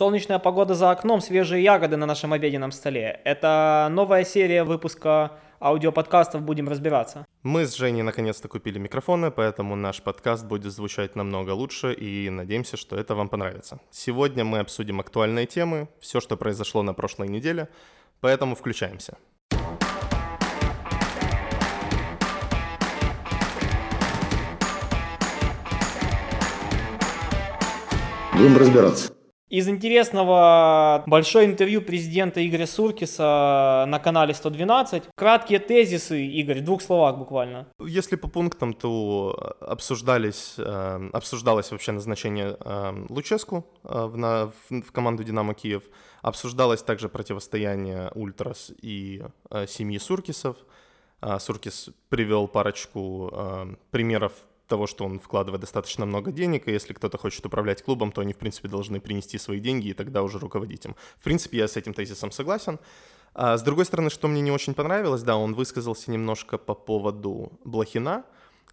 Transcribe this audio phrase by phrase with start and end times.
[0.00, 3.20] Солнечная погода за окном, свежие ягоды на нашем обеденном столе.
[3.24, 7.26] Это новая серия выпуска аудиоподкастов «Будем разбираться».
[7.42, 12.78] Мы с Женей наконец-то купили микрофоны, поэтому наш подкаст будет звучать намного лучше и надеемся,
[12.78, 13.78] что это вам понравится.
[13.90, 17.68] Сегодня мы обсудим актуальные темы, все, что произошло на прошлой неделе,
[18.22, 19.18] поэтому включаемся.
[28.32, 29.19] Будем разбираться.
[29.50, 35.02] Из интересного большое интервью президента Игоря Суркиса на канале 112.
[35.16, 37.66] Краткие тезисы, Игорь, в двух словах буквально.
[37.80, 44.82] Если по пунктам, то обсуждались, э, обсуждалось вообще назначение э, Луческу э, в, на, в,
[44.82, 45.82] в команду «Динамо Киев».
[46.22, 49.24] Обсуждалось также противостояние Ультрас и
[49.66, 50.58] семьи Суркисов.
[51.38, 54.32] Суркис привел парочку примеров
[54.70, 58.32] того, что он вкладывает достаточно много денег, и если кто-то хочет управлять клубом, то они,
[58.32, 60.96] в принципе, должны принести свои деньги и тогда уже руководить им.
[61.18, 62.78] В принципе, я с этим тезисом согласен.
[63.34, 67.52] А с другой стороны, что мне не очень понравилось, да, он высказался немножко по поводу
[67.64, 68.24] Блохина.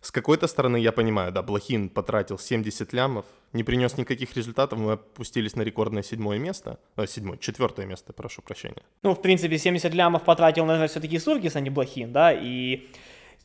[0.01, 4.93] С какой-то стороны я понимаю, да, Блохин потратил 70 лямов, не принес никаких результатов, мы
[4.93, 8.83] опустились на рекордное седьмое место, э, седьмое, четвертое место, прошу прощения.
[9.03, 12.87] Ну, в принципе, 70 лямов потратил, наверное, все-таки Сургис, а не Блохин, да, и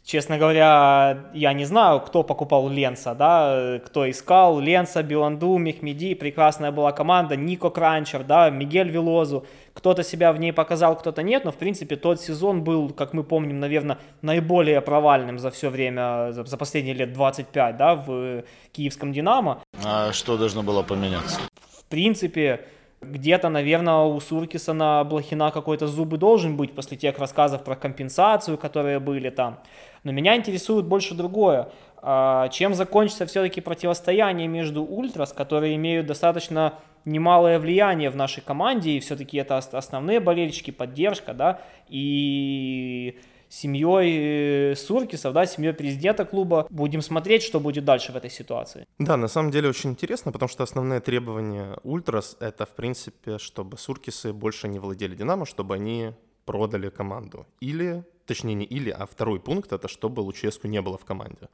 [0.05, 6.73] Честно говоря, я не знаю, кто покупал Ленса, да, кто искал Ленса, Биланду, Мехмеди, прекрасная
[6.73, 11.53] была команда, Нико Кранчер, да, Мигель Велозу, кто-то себя в ней показал, кто-то нет, но
[11.53, 16.57] в принципе тот сезон был, как мы помним, наверное, наиболее провальным за все время, за,
[16.57, 19.63] последние лет 25, да, в киевском Динамо.
[19.85, 21.39] А что должно было поменяться?
[21.79, 22.67] В принципе,
[23.03, 28.57] где-то, наверное, у Суркиса на Блохина какой-то зубы должен быть после тех рассказов про компенсацию,
[28.57, 29.59] которые были там.
[30.05, 31.69] Но меня интересует больше другое.
[32.05, 38.93] А, чем закончится все-таки противостояние между Ультрас, которые имеют достаточно немалое влияние в нашей команде,
[38.93, 46.67] и все-таки это основные болельщики, поддержка, да, и семьей э, Суркисов, да, семьей президента клуба.
[46.71, 48.87] Будем смотреть, что будет дальше в этой ситуации.
[48.99, 53.77] Да, на самом деле очень интересно, потому что основные требования Ультрас— это, в принципе, чтобы
[53.77, 56.13] Суркисы больше не владели Динамо, чтобы они
[56.47, 57.47] продали команду.
[57.61, 61.49] Или, точнее не или, а второй пункт— это чтобы Луческу не было в команде.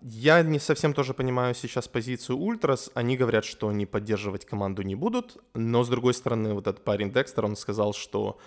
[0.00, 2.90] Я не совсем тоже понимаю сейчас позицию Ультрас.
[2.94, 7.12] Они говорят, что они поддерживать команду не будут, но с другой стороны, вот этот парень
[7.12, 8.38] Декстер, он сказал, что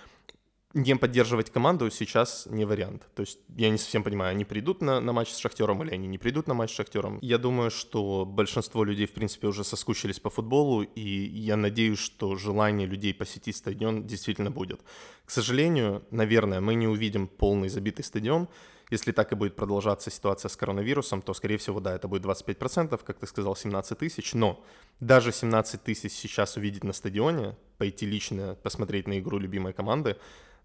[0.73, 3.07] не поддерживать команду сейчас не вариант.
[3.15, 6.07] То есть я не совсем понимаю, они придут на, на матч с Шахтером или они
[6.07, 7.19] не придут на матч с Шахтером.
[7.21, 12.35] Я думаю, что большинство людей, в принципе, уже соскучились по футболу, и я надеюсь, что
[12.35, 14.81] желание людей посетить стадион действительно будет.
[15.25, 18.47] К сожалению, наверное, мы не увидим полный забитый стадион.
[18.89, 22.99] Если так и будет продолжаться ситуация с коронавирусом, то, скорее всего, да, это будет 25%,
[23.05, 24.33] как ты сказал, 17 тысяч.
[24.33, 24.61] Но
[24.99, 30.17] даже 17 тысяч сейчас увидеть на стадионе, пойти лично посмотреть на игру любимой команды,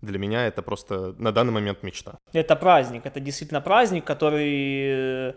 [0.03, 2.19] для меня это просто на данный момент мечта.
[2.33, 5.35] Это праздник, это действительно праздник, который э,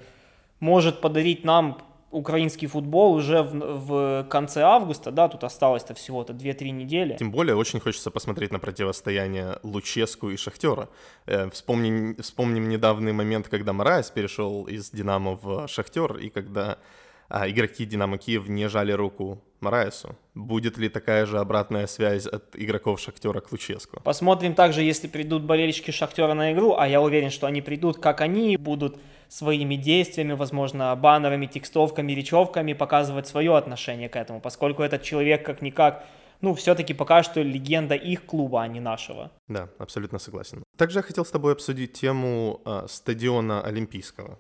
[0.60, 1.78] может подарить нам
[2.12, 7.16] украинский футбол уже в, в конце августа, да, тут осталось-то всего-то 2-3 недели.
[7.18, 10.90] Тем более очень хочется посмотреть на противостояние Луческу и Шахтера.
[11.26, 16.78] Э, вспомним, вспомним недавний момент, когда Мараес перешел из Динамо в Шахтер, и когда
[17.30, 20.16] а, игроки Динамо Киев не жали руку Мараесу.
[20.36, 24.02] Будет ли такая же обратная связь от игроков Шахтера к Луческу?
[24.04, 28.22] Посмотрим также, если придут болельщики Шахтера на игру, а я уверен, что они придут, как
[28.22, 28.98] они будут
[29.28, 36.06] своими действиями, возможно, баннерами, текстовками, речевками показывать свое отношение к этому, поскольку этот человек как-никак
[36.42, 39.32] ну, все-таки пока что легенда их клуба, а не нашего.
[39.48, 40.64] Да, абсолютно согласен.
[40.78, 44.40] Также я хотел с тобой обсудить тему э, стадиона Олимпийского.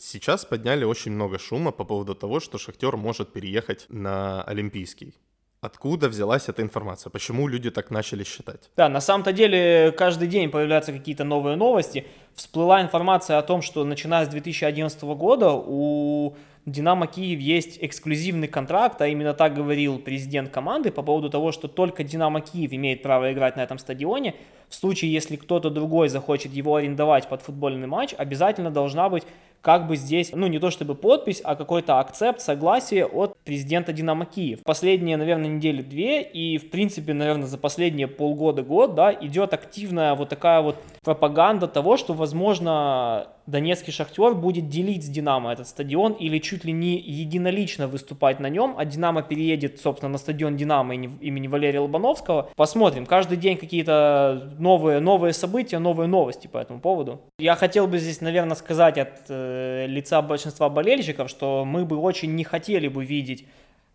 [0.00, 5.14] Сейчас подняли очень много шума по поводу того, что Шахтер может переехать на Олимпийский.
[5.60, 7.10] Откуда взялась эта информация?
[7.10, 8.70] Почему люди так начали считать?
[8.76, 12.06] Да, на самом-то деле каждый день появляются какие-то новые новости.
[12.36, 19.02] Всплыла информация о том, что начиная с 2011 года у Динамо Киев есть эксклюзивный контракт,
[19.02, 23.32] а именно так говорил президент команды по поводу того, что только Динамо Киев имеет право
[23.32, 24.36] играть на этом стадионе.
[24.68, 29.24] В случае, если кто-то другой захочет его арендовать под футбольный матч, обязательно должна быть
[29.62, 34.24] как бы здесь, ну не то чтобы подпись, а какой-то акцепт, согласие от президента Динамо
[34.24, 34.60] Киев.
[34.64, 40.28] Последние, наверное, недели две и, в принципе, наверное, за последние полгода-год, да, идет активная вот
[40.28, 46.38] такая вот пропаганда того, что, возможно, Донецкий Шахтер будет делить с Динамо этот стадион или
[46.38, 51.46] чуть ли не единолично выступать на нем, а Динамо переедет, собственно, на стадион Динамо имени
[51.46, 52.50] Валерия Лобановского.
[52.56, 53.06] Посмотрим.
[53.06, 57.22] Каждый день какие-то новые, новые события, новые новости по этому поводу.
[57.38, 59.47] Я хотел бы здесь, наверное, сказать от э,
[59.86, 63.46] лица большинства болельщиков, что мы бы очень не хотели бы видеть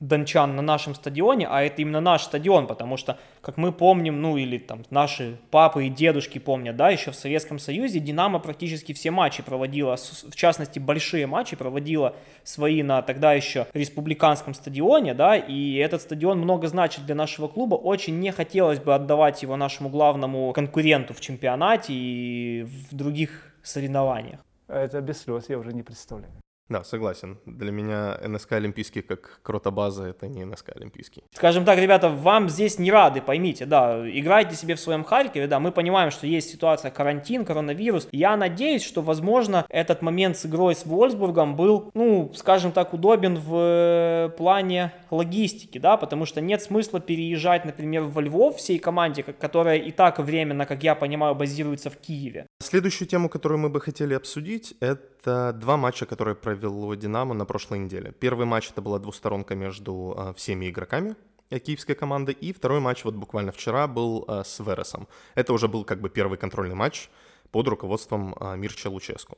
[0.07, 4.37] дончан на нашем стадионе, а это именно наш стадион, потому что, как мы помним, ну
[4.37, 9.11] или там наши папы и дедушки помнят, да, еще в Советском Союзе Динамо практически все
[9.11, 15.75] матчи проводила, в частности большие матчи проводила свои на тогда еще республиканском стадионе, да, и
[15.75, 20.51] этот стадион много значит для нашего клуба, очень не хотелось бы отдавать его нашему главному
[20.53, 24.39] конкуренту в чемпионате и в других соревнованиях.
[24.67, 26.42] Это без слез, я уже не представляю.
[26.69, 27.39] Да, согласен.
[27.45, 31.23] Для меня НСК Олимпийский как кротобаза, это не НСК Олимпийский.
[31.33, 35.59] Скажем так, ребята, вам здесь не рады, поймите, да, играйте себе в своем Харькове, да,
[35.59, 38.07] мы понимаем, что есть ситуация карантин, коронавирус.
[38.11, 43.37] Я надеюсь, что, возможно, этот момент с игрой с Вольсбургом был, ну, скажем так, удобен
[43.37, 49.23] в э, плане логистики, да, потому что нет смысла переезжать, например, во Львов всей команде,
[49.23, 52.47] которая и так временно, как я понимаю, базируется в Киеве.
[52.61, 57.79] Следующую тему, которую мы бы хотели обсудить, это два матча, которые провело Динамо на прошлой
[57.79, 58.11] неделе.
[58.11, 61.15] Первый матч это была двусторонка между а, всеми игроками
[61.59, 65.07] киевской команды, и второй матч вот буквально вчера был а, с Вересом.
[65.35, 67.09] Это уже был как бы первый контрольный матч
[67.51, 69.37] под руководством а, Мирча Луческу.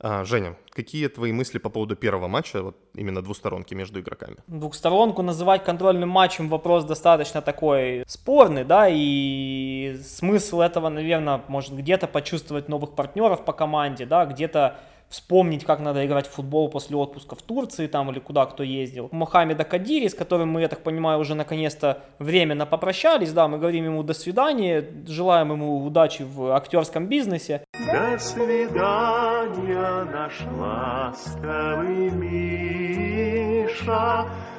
[0.00, 4.36] А, Женя, какие твои мысли по поводу первого матча, вот именно двусторонки между игроками?
[4.46, 12.06] Двухсторонку называть контрольным матчем вопрос достаточно такой спорный, да, и смысл этого, наверное, может где-то
[12.06, 14.78] почувствовать новых партнеров по команде, да, где-то
[15.08, 19.08] вспомнить, как надо играть в футбол после отпуска в Турции там или куда кто ездил.
[19.10, 23.86] Мохаммеда Кадири, с которым мы, я так понимаю, уже наконец-то временно попрощались, да, мы говорим
[23.86, 27.64] ему до свидания, желаем ему удачи в актерском бизнесе.
[27.92, 33.88] До свидания, наш ласковый Миша.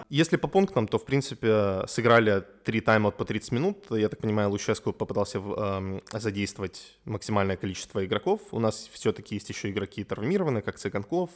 [0.09, 3.85] Если по пунктам, то, в принципе, сыграли три тайма по 30 минут.
[3.91, 8.41] Я так понимаю, Луческу попытался э, задействовать максимальное количество игроков.
[8.51, 11.29] У нас все-таки есть еще игроки травмированные, как Цыганков,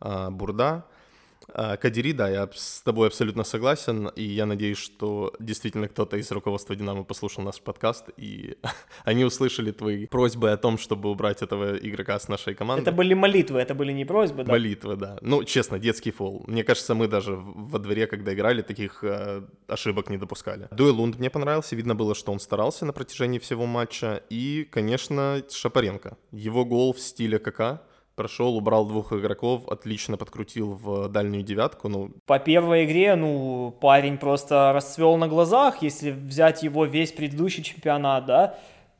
[0.00, 0.86] э, Бурда.
[1.54, 6.30] А, Кадири, да, я с тобой абсолютно согласен, и я надеюсь, что действительно кто-то из
[6.30, 8.56] руководства «Динамо» послушал наш подкаст, и
[9.04, 12.82] они услышали твои просьбы о том, чтобы убрать этого игрока с нашей команды.
[12.82, 14.52] Это были молитвы, это были не просьбы, да?
[14.52, 15.18] Молитвы, да.
[15.20, 16.44] Ну, честно, детский фол.
[16.46, 20.68] Мне кажется, мы даже во дворе, когда играли, таких э, ошибок не допускали.
[20.70, 26.16] Дуэлунд мне понравился, видно было, что он старался на протяжении всего матча, и, конечно, Шапаренко.
[26.32, 27.82] Его гол в стиле КК,
[28.20, 31.88] прошел, убрал двух игроков, отлично подкрутил в дальнюю девятку.
[31.88, 32.10] Ну.
[32.26, 38.26] По первой игре, ну, парень просто расцвел на глазах, если взять его весь предыдущий чемпионат,
[38.26, 38.58] да.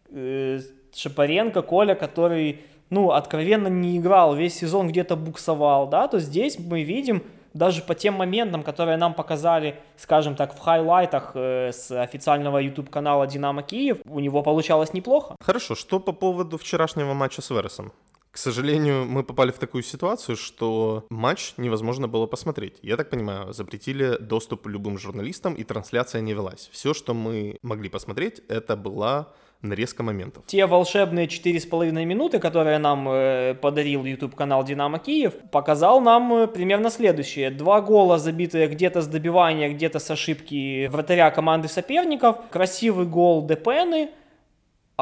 [0.08, 0.61] Э,
[0.94, 6.82] Шапаренко, Коля, который, ну, откровенно не играл, весь сезон где-то буксовал, да, то здесь мы
[6.82, 12.56] видим, даже по тем моментам, которые нам показали, скажем так, в хайлайтах э, с официального
[12.56, 15.37] YouTube-канала «Динамо Киев», у него получалось неплохо.
[15.43, 17.93] Хорошо, что по поводу вчерашнего матча с Вересом?
[18.30, 22.78] К сожалению, мы попали в такую ситуацию, что матч невозможно было посмотреть.
[22.82, 26.68] Я так понимаю, запретили доступ любым журналистам, и трансляция не велась.
[26.72, 29.32] Все, что мы могли посмотреть, это была
[29.62, 30.44] нарезка моментов.
[30.46, 36.00] Те волшебные четыре с половиной минуты, которые нам э, подарил YouTube канал Динамо Киев, показал
[36.00, 37.50] нам э, примерно следующее.
[37.50, 44.10] Два гола, забитые где-то с добивания, где-то с ошибки вратаря команды соперников, красивый гол Депены,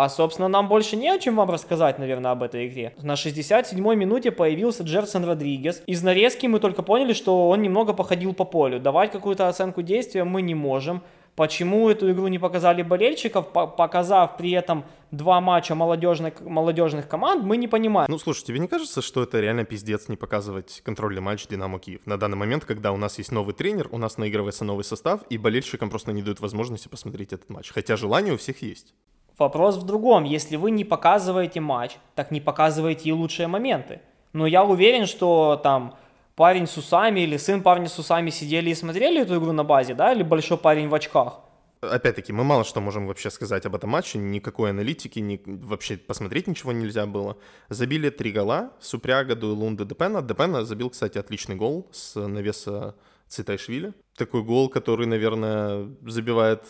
[0.05, 2.95] а, собственно, нам больше не о чем вам рассказать, наверное, об этой игре.
[3.03, 5.83] На 67-й минуте появился Джерсон Родригес.
[5.87, 8.79] Из нарезки мы только поняли, что он немного походил по полю.
[8.79, 11.02] Давать какую-то оценку действия мы не можем.
[11.38, 17.57] Почему эту игру не показали болельщиков, показав при этом два матча молодежных, молодежных команд, мы
[17.57, 18.11] не понимаем.
[18.11, 22.00] Ну, слушай, тебе не кажется, что это реально пиздец не показывать контрольный матч Динамо Киев?
[22.07, 25.38] На данный момент, когда у нас есть новый тренер, у нас наигрывается новый состав, и
[25.38, 27.71] болельщикам просто не дают возможности посмотреть этот матч.
[27.73, 28.95] Хотя желание у всех есть.
[29.38, 30.25] Вопрос в другом.
[30.25, 34.00] Если вы не показываете матч, так не показывайте и лучшие моменты.
[34.33, 35.95] Но я уверен, что там
[36.35, 39.95] парень с усами или сын парня с усами сидели и смотрели эту игру на базе,
[39.95, 41.40] да, или большой парень в очках.
[41.80, 46.49] Опять-таки, мы мало что можем вообще сказать об этом матче, никакой аналитики, ни, вообще посмотреть
[46.49, 47.37] ничего нельзя было.
[47.68, 50.21] Забили три гола, Супряга, Дуэлунда, Депена.
[50.21, 52.97] Депена забил, кстати, отличный гол с навеса
[53.28, 53.92] Цитайшвили.
[54.16, 56.62] Такой гол, который, наверное, забивает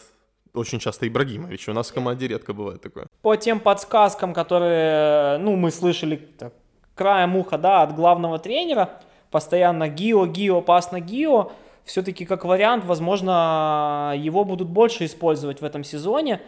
[0.59, 1.69] очень часто Ибрагимович.
[1.69, 3.07] У нас в команде редко бывает такое.
[3.23, 6.53] По тем подсказкам, которые, ну, мы слышали так,
[6.95, 8.91] краем уха, да, от главного тренера,
[9.31, 11.53] постоянно Гио, Гио, опасно Гио,
[11.85, 16.41] все-таки как вариант, возможно, его будут больше использовать в этом сезоне.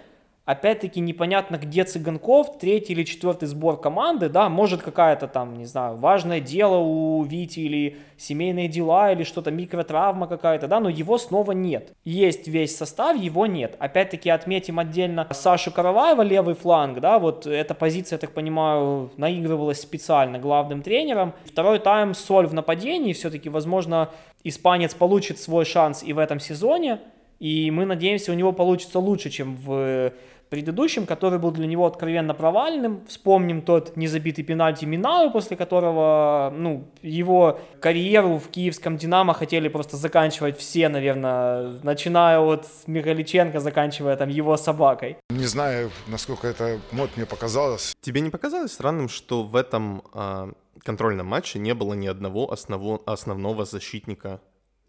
[0.45, 5.97] Опять-таки непонятно, где Цыганков, третий или четвертый сбор команды, да, может какая-то там, не знаю,
[5.97, 11.53] важное дело у Вити или семейные дела или что-то, микротравма какая-то, да, но его снова
[11.53, 11.93] нет.
[12.05, 13.77] Есть весь состав, его нет.
[13.79, 19.81] Опять-таки отметим отдельно Сашу Караваева, левый фланг, да, вот эта позиция, я так понимаю, наигрывалась
[19.81, 21.33] специально главным тренером.
[21.45, 24.11] Второй тайм соль в нападении, все-таки, возможно,
[24.43, 27.01] испанец получит свой шанс и в этом сезоне,
[27.41, 30.13] и мы надеемся, у него получится лучше, чем в
[30.51, 33.07] предыдущем, который был для него откровенно провальным.
[33.07, 39.97] Вспомним тот незабитый пенальти Минаю, после которого ну, его карьеру в киевском «Динамо» хотели просто
[39.97, 45.17] заканчивать все, наверное, начиная от Михаличенко, заканчивая там его собакой.
[45.31, 47.95] Не знаю, насколько это мод мне показалось.
[48.01, 53.01] Тебе не показалось странным, что в этом э, контрольном матче не было ни одного осново,
[53.07, 54.41] основного защитника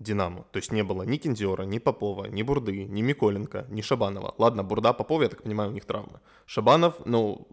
[0.01, 0.45] Динамо.
[0.51, 4.33] То есть не было ни Киндиора, ни Попова, ни Бурды, ни Миколенко, ни Шабанова.
[4.37, 6.19] Ладно, Бурда, Попов, я так понимаю, у них травмы.
[6.45, 7.47] Шабанов, ну,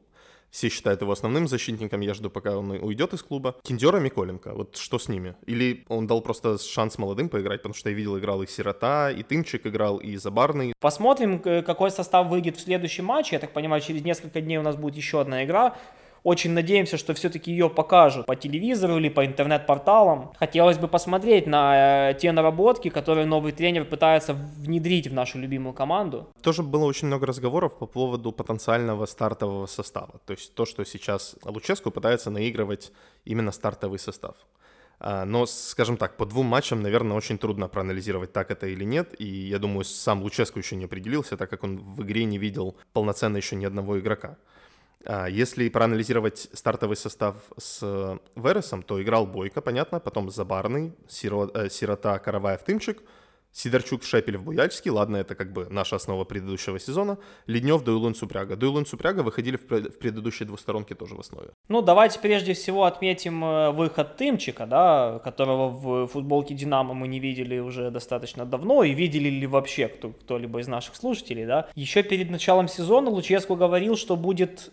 [0.50, 3.56] все считают его основным защитником, я жду, пока он уйдет из клуба.
[3.62, 5.34] Киндера, Миколенко, вот что с ними?
[5.46, 9.22] Или он дал просто шанс молодым поиграть, потому что я видел, играл и Сирота, и
[9.22, 10.72] Тымчик играл, и Забарный.
[10.80, 13.36] Посмотрим, какой состав выйдет в следующем матче.
[13.36, 15.76] Я так понимаю, через несколько дней у нас будет еще одна игра.
[16.28, 20.32] Очень надеемся, что все-таки ее покажут по телевизору или по интернет-порталам.
[20.38, 25.72] Хотелось бы посмотреть на э, те наработки, которые новый тренер пытается внедрить в нашу любимую
[25.72, 26.28] команду.
[26.42, 30.20] Тоже было очень много разговоров по поводу потенциального стартового состава.
[30.26, 32.92] То есть то, что сейчас Луческу пытается наигрывать
[33.24, 34.36] именно стартовый состав.
[35.00, 39.14] А, но, скажем так, по двум матчам, наверное, очень трудно проанализировать, так это или нет.
[39.18, 42.76] И я думаю, сам Луческу еще не определился, так как он в игре не видел
[42.92, 44.36] полноценно еще ни одного игрока.
[45.08, 51.68] А, если проанализировать стартовый состав с э, Вересом, то играл Бойко, понятно, потом Забарный, э,
[51.70, 53.02] Сирота, Караваев, Тымчик,
[53.50, 58.54] Сидорчук, Шепелев, Буяльский, ладно, это как бы наша основа предыдущего сезона, Леднев, Дуйлун, Супряга.
[58.56, 61.48] Дуйлун, Супряга выходили в, в предыдущей двусторонке тоже в основе.
[61.68, 67.18] Ну, давайте прежде всего отметим э, выход Тымчика, да, которого в футболке Динамо мы не
[67.18, 71.70] видели уже достаточно давно, и видели ли вообще кто, кто-либо из наших слушателей, да.
[71.74, 74.70] Еще перед началом сезона Луческу говорил, что будет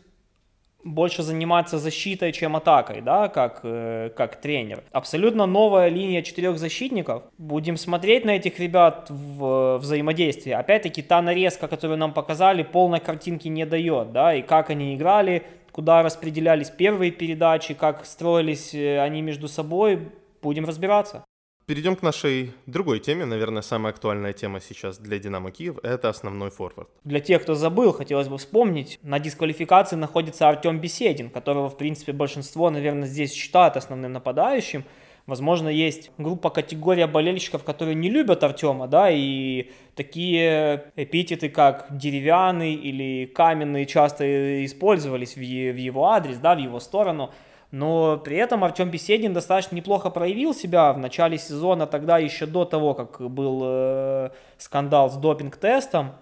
[0.86, 4.84] больше заниматься защитой, чем атакой, да, как, э, как тренер.
[4.92, 7.24] Абсолютно новая линия четырех защитников.
[7.38, 10.54] Будем смотреть на этих ребят в взаимодействии.
[10.54, 15.44] Опять-таки, та нарезка, которую нам показали, полной картинки не дает, да, и как они играли,
[15.72, 20.12] куда распределялись первые передачи, как строились э, они между собой,
[20.42, 21.26] будем разбираться.
[21.68, 23.26] Перейдем к нашей другой теме.
[23.26, 26.88] Наверное, самая актуальная тема сейчас для Динамо Киев– это основной форвард.
[27.04, 32.12] Для тех, кто забыл, хотелось бы вспомнить, на дисквалификации находится Артем Беседин, которого, в принципе,
[32.14, 34.86] большинство, наверное, здесь считают основным нападающим.
[35.26, 42.76] Возможно, есть группа, категория болельщиков, которые не любят Артема, да, и такие эпитеты, как деревянный
[42.76, 47.34] или каменный, часто использовались в, его адрес, да, в его сторону–
[47.76, 52.64] но при этом Артем Беседин достаточно неплохо проявил себя в начале сезона, тогда еще до
[52.64, 56.14] того, как был э, скандал с допинг-тестом.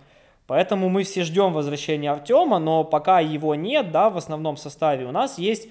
[0.47, 5.11] Поэтому мы все ждем возвращения Артема, но пока его нет, да, в основном составе, у
[5.11, 5.69] нас есть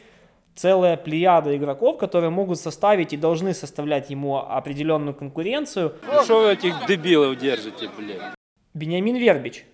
[0.54, 5.96] целая плеяда игроков, которые могут составить и должны составлять ему определенную конкуренцию.
[6.22, 8.36] Что вы этих дебилов держите, блядь?
[8.72, 9.66] Бениамин Вербич.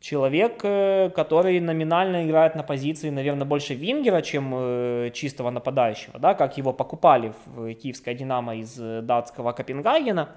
[0.00, 6.32] Человек, э, который номинально играет на позиции, наверное, больше вингера, чем э, чистого нападающего, да,
[6.32, 10.30] как его покупали в киевское «Динамо» из э, датского Копенгагена.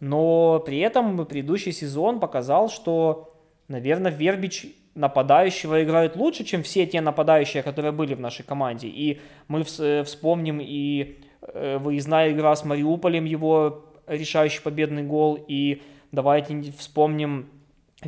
[0.00, 3.34] Но при этом предыдущий сезон показал, что,
[3.68, 8.88] наверное, Вербич нападающего играет лучше, чем все те нападающие, которые были в нашей команде.
[8.88, 9.62] И мы
[10.04, 11.20] вспомним и
[11.54, 15.80] выездная игра с Мариуполем, его решающий победный гол, и
[16.12, 17.48] давайте вспомним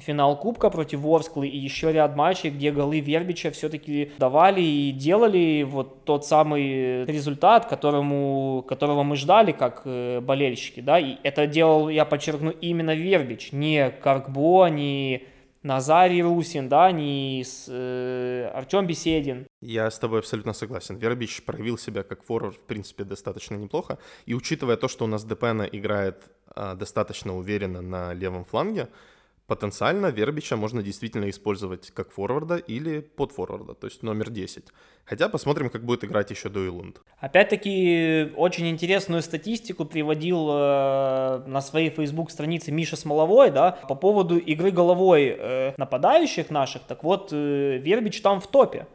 [0.01, 5.65] финал Кубка против Ворсклы и еще ряд матчей, где голы Вербича все-таки давали и делали
[5.69, 11.89] вот тот самый результат, которому, которого мы ждали как э, болельщики, да, и это делал,
[11.89, 15.25] я подчеркну, именно Вербич, не Каркбо, не
[15.63, 19.47] Назарий Русин, да, не с, э, Артем Беседин.
[19.61, 20.97] Я с тобой абсолютно согласен.
[20.97, 23.99] Вербич проявил себя как форвард, в принципе, достаточно неплохо.
[24.27, 26.25] И учитывая то, что у нас Депена играет
[26.57, 28.89] э, достаточно уверенно на левом фланге,
[29.47, 34.65] потенциально Вербича можно действительно использовать как форварда или под форварда, то есть номер 10.
[35.05, 37.01] Хотя посмотрим, как будет играть еще Дуэлунд.
[37.19, 44.39] Опять-таки, очень интересную статистику приводил э, на своей Facebook странице Миша Смоловой, да, по поводу
[44.39, 46.83] игры головой э, нападающих наших.
[46.83, 48.87] Так вот, э, Вербич там в топе.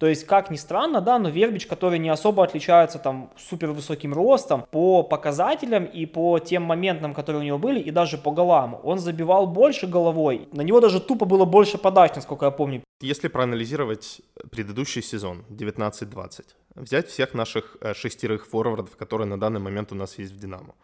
[0.00, 4.14] То есть, как ни странно, да, но Вербич, который не особо отличается там супер высоким
[4.14, 8.80] ростом по показателям и по тем моментам, которые у него были, и даже по голам,
[8.82, 10.48] он забивал больше головой.
[10.52, 12.82] На него даже тупо было больше подач, насколько я помню.
[13.02, 16.44] Если проанализировать предыдущий сезон 19-20,
[16.76, 20.74] взять всех наших э, шестерых форвардов, которые на данный момент у нас есть в «Динамо».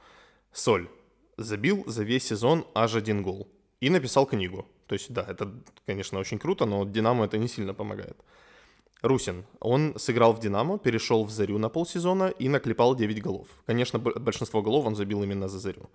[0.53, 0.89] Соль
[1.39, 3.49] забил за весь сезон аж один гол
[3.81, 4.67] и написал книгу.
[4.87, 5.51] То есть, да, это,
[5.87, 8.19] конечно, очень круто, но «Динамо» это не сильно помогает.
[9.03, 13.49] Русин, он сыграл в «Динамо», перешел в «Зарю» на полсезона и наклепал 9 голов.
[13.67, 15.91] Конечно, большинство голов он забил именно за «Зарю».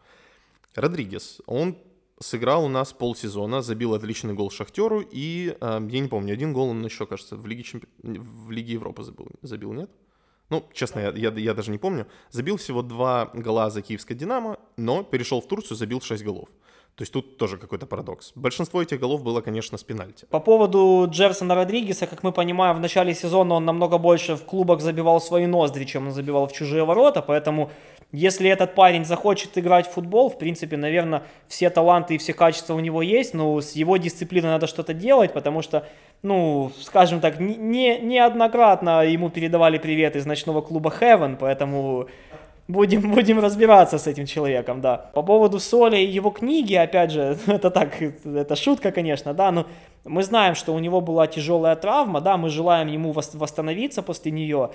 [0.75, 1.77] Родригес, он
[2.19, 6.69] сыграл у нас полсезона, забил отличный гол Шахтеру и, э, я не помню, один гол
[6.69, 7.87] он еще, кажется, в Лиге, Чемпи...
[8.03, 9.89] в Лиге Европы забил, забил, нет?
[10.49, 12.07] Ну, честно, я, я, я даже не помню.
[12.29, 16.49] Забил всего два гола за киевское «Динамо», но перешел в Турцию, забил 6 голов.
[16.95, 18.33] То есть тут тоже какой-то парадокс.
[18.35, 20.25] Большинство этих голов было, конечно, с пенальти.
[20.29, 24.81] По поводу Джерсона Родригеса, как мы понимаем, в начале сезона он намного больше в клубах
[24.81, 27.71] забивал свои ноздри, чем он забивал в чужие ворота, поэтому
[28.11, 32.73] если этот парень захочет играть в футбол, в принципе, наверное, все таланты и все качества
[32.73, 35.87] у него есть, но с его дисциплиной надо что-то делать, потому что,
[36.21, 42.09] ну, скажем так, не, неоднократно ему передавали привет из ночного клуба Heaven, поэтому
[42.71, 44.97] будем, будем разбираться с этим человеком, да.
[44.97, 49.65] По поводу Соли и его книги, опять же, это так, это шутка, конечно, да, но
[50.03, 54.71] мы знаем, что у него была тяжелая травма, да, мы желаем ему восстановиться после нее,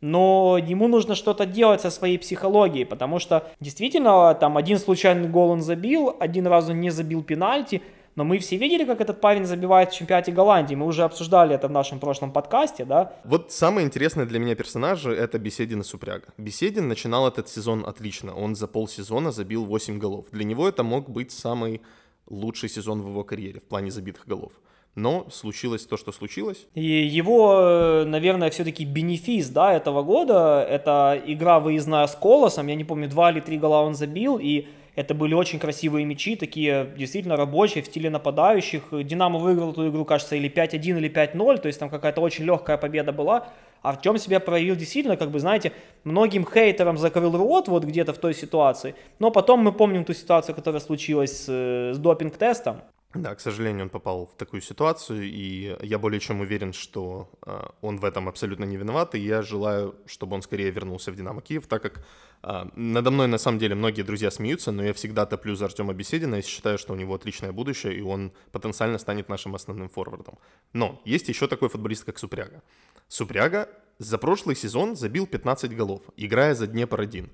[0.00, 5.50] но ему нужно что-то делать со своей психологией, потому что действительно там один случайный гол
[5.50, 7.80] он забил, один раз он не забил пенальти,
[8.16, 10.74] но мы все видели, как этот парень забивает в чемпионате Голландии.
[10.74, 13.12] Мы уже обсуждали это в нашем прошлом подкасте, да?
[13.24, 16.28] Вот самый интересный для меня персонаж— это Беседин и Супряга.
[16.38, 18.34] Беседин начинал этот сезон отлично.
[18.34, 20.26] Он за полсезона забил 8 голов.
[20.32, 21.82] Для него это мог быть самый
[22.26, 24.52] лучший сезон в его карьере в плане забитых голов.
[24.94, 26.66] Но случилось то, что случилось.
[26.74, 32.68] И его, наверное, все-таки бенефис да, этого года— это игра выездная с Колосом.
[32.68, 36.36] Я не помню, два или три гола он забил, и это были очень красивые мячи,
[36.36, 38.84] такие действительно рабочие, в стиле нападающих.
[39.04, 42.78] Динамо выиграл эту игру, кажется, или 5-1, или 5-0, то есть там какая-то очень легкая
[42.78, 43.48] победа была.
[43.82, 45.72] Артем себя проявил действительно, как бы, знаете,
[46.04, 48.94] многим хейтерам закрыл рот вот где-то в той ситуации.
[49.18, 52.80] Но потом мы помним ту ситуацию, которая случилась с, с допинг-тестом.
[53.16, 57.68] Да, к сожалению, он попал в такую ситуацию, и я более чем уверен, что э,
[57.80, 61.40] он в этом абсолютно не виноват, и я желаю, чтобы он скорее вернулся в «Динамо
[61.40, 62.06] Киев», так как
[62.42, 65.94] э, надо мной, на самом деле, многие друзья смеются, но я всегда топлю за Артема
[65.94, 70.38] Беседина и считаю, что у него отличное будущее, и он потенциально станет нашим основным форвардом.
[70.72, 72.62] Но есть еще такой футболист, как Супряга.
[73.08, 77.30] Супряга за прошлый сезон забил 15 голов, играя за Днепр-1.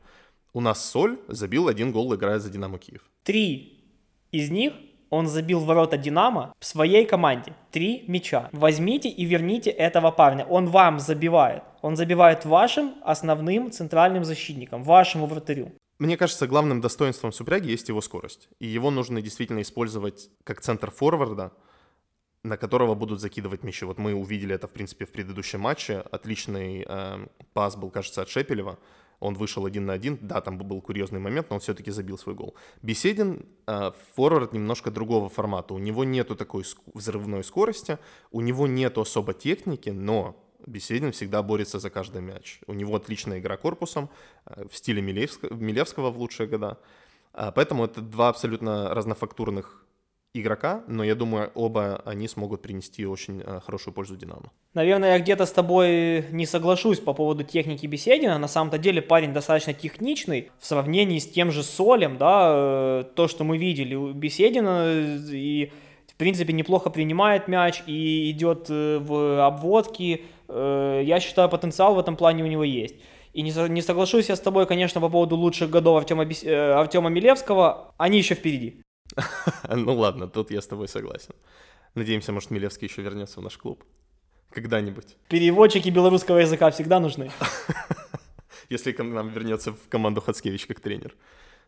[0.54, 3.10] У нас Соль забил один гол, играя за «Динамо Киев».
[3.24, 3.82] Три
[4.32, 4.74] из них
[5.12, 7.52] он забил ворота Динамо в своей команде.
[7.70, 8.48] Три мяча.
[8.52, 10.46] Возьмите и верните этого парня.
[10.46, 11.62] Он вам забивает.
[11.82, 15.70] Он забивает вашим основным центральным защитником, вашему вратарю.
[15.98, 18.48] Мне кажется, главным достоинством Супряги есть его скорость.
[18.58, 21.52] И его нужно действительно использовать как центр форварда,
[22.42, 23.84] на которого будут закидывать мячи.
[23.84, 25.98] Вот мы увидели это, в принципе, в предыдущем матче.
[26.10, 28.78] Отличный э, пас был, кажется, от Шепелева
[29.22, 32.34] он вышел один на один, да, там был курьезный момент, но он все-таки забил свой
[32.34, 32.54] гол.
[32.82, 37.98] Беседин э, форвард немножко другого формата, у него нету такой взрывной скорости,
[38.32, 42.60] у него нету особо техники, но Беседин всегда борется за каждый мяч.
[42.66, 44.10] У него отличная игра корпусом
[44.46, 46.78] э, в стиле Милевского, Милевского в лучшие года.
[47.32, 49.84] Э, поэтому это два абсолютно разнофактурных
[50.34, 54.50] игрока, но я думаю, оба они смогут принести очень э, хорошую пользу Динамо.
[54.72, 58.38] Наверное, я где-то с тобой не соглашусь по поводу техники Беседина.
[58.38, 63.28] На самом-то деле парень достаточно техничный в сравнении с тем же Солем, да, э, то,
[63.28, 65.70] что мы видели у Беседина, э, и
[66.08, 70.24] в принципе неплохо принимает мяч и идет в обводки.
[70.48, 72.94] Я считаю, потенциал в этом плане у него есть.
[73.32, 76.22] И не, соглашусь я с тобой, конечно, по поводу лучших годов Артема.
[76.22, 77.94] Артема Милевского.
[77.96, 78.82] Они еще впереди.
[79.68, 81.34] Ну ладно, тут я с тобой согласен.
[81.94, 83.84] Надеемся, может, Милевский еще вернется в наш клуб.
[84.50, 85.16] Когда-нибудь.
[85.28, 87.30] Переводчики белорусского языка всегда нужны.
[88.70, 91.14] Если к нам вернется в команду Хацкевич как тренер.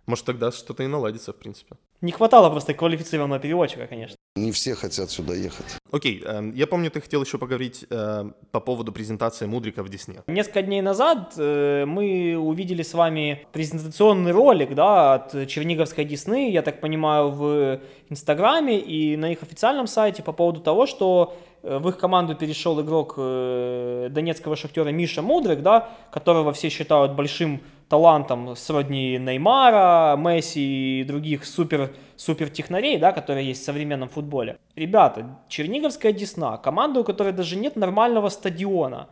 [0.07, 1.76] Может, тогда что-то и наладится, в принципе.
[2.02, 4.13] Не хватало просто квалифицированного переводчика, конечно.
[4.37, 5.79] Не все хотят сюда ехать.
[5.92, 10.25] Окей, э, я помню, ты хотел еще поговорить э, по поводу презентации Мудрика в Десне.
[10.27, 16.62] Несколько дней назад э, мы увидели с вами презентационный ролик да, от Черниговской Десны, я
[16.62, 21.88] так понимаю, в Инстаграме и на их официальном сайте по поводу того, что э, в
[21.88, 29.18] их команду перешел игрок донецкого шахтера Миша Мудрик, да, которого все считают большим талантом сродни
[29.18, 34.59] Неймара, Месси и других супер, супер технарей, да, которые есть в современном футболе.
[34.77, 39.09] Ребята, Черниговская Десна, команда, у которой даже нет нормального стадиона.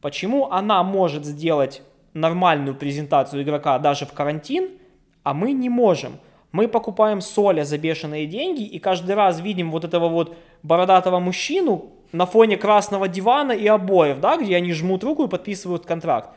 [0.00, 1.82] Почему она может сделать
[2.14, 4.70] нормальную презентацию игрока даже в карантин,
[5.22, 6.18] а мы не можем?
[6.52, 11.92] Мы покупаем соля за бешеные деньги и каждый раз видим вот этого вот бородатого мужчину
[12.12, 16.30] на фоне красного дивана и обоев, да, где они жмут руку и подписывают контракт.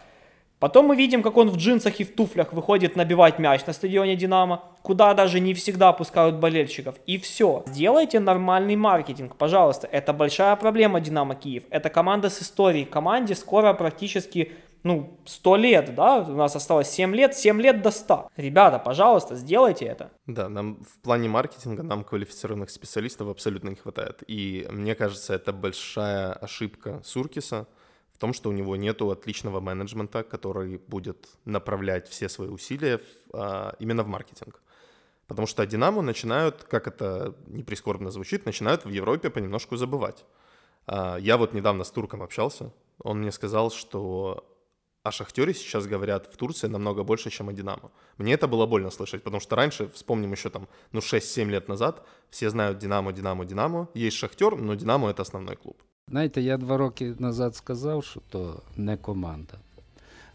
[0.59, 4.17] Потом мы видим, как он в джинсах и в туфлях выходит набивать мяч на стадионе
[4.17, 6.95] «Динамо», куда даже не всегда пускают болельщиков.
[7.05, 7.63] И все.
[7.67, 9.87] Сделайте нормальный маркетинг, пожалуйста.
[9.87, 11.63] Это большая проблема «Динамо Киев».
[11.69, 12.83] Это команда с историей.
[12.83, 14.51] Команде скоро практически
[14.83, 18.29] ну, 100 лет, да, у нас осталось 7 лет, 7 лет до 100.
[18.37, 20.11] Ребята, пожалуйста, сделайте это.
[20.25, 24.23] Да, нам в плане маркетинга нам квалифицированных специалистов абсолютно не хватает.
[24.27, 27.67] И мне кажется, это большая ошибка Суркиса–
[28.19, 33.03] в том, что у него нет отличного менеджмента, который будет направлять все свои усилия в,
[33.31, 34.61] а, именно в маркетинг.
[35.27, 40.25] Потому что Динамо начинают, как это не прискорбно звучит, начинают в Европе понемножку забывать.
[40.85, 44.43] А, я вот недавно с турком общался, он мне сказал, что
[45.01, 47.89] о Шахтере сейчас говорят в Турции намного больше, чем о Динамо.
[48.17, 52.05] Мне это было больно слышать, потому что раньше, вспомним еще там, ну 6-7 лет назад,
[52.29, 53.87] все знают Динамо, Динамо, Динамо.
[53.93, 55.81] Есть Шахтер, но Динамо это основной клуб.
[56.10, 59.58] Знаєте, я два роки назад сказав, що то не команда.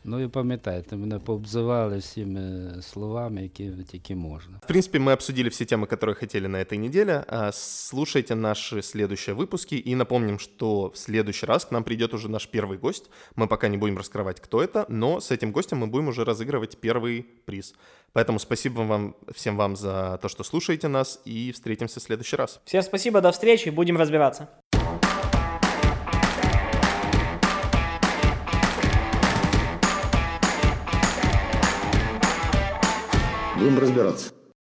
[0.04, 4.58] Ну і пам'ятаєте, мене пообзивали всеми словами, які тільки можна.
[4.64, 7.24] В принципе, мы обсудили все темы, которые хотели на этой неделе.
[7.28, 12.30] А, слушайте наши следующие выпуски и напомним, что в следующий раз к нам придет уже
[12.30, 13.10] наш первый гость.
[13.36, 16.78] Мы пока не будем раскрывать, кто это, но с этим гостем мы будем уже разыгрывать
[16.78, 17.74] первый приз.
[18.14, 22.62] Поэтому спасибо вам, всем вам за то, что слушаете нас, и встретимся в следующий раз.
[22.66, 24.48] Всем спасибо, до встречи, будем разбираться.
[33.65, 34.44] Будем разбираться.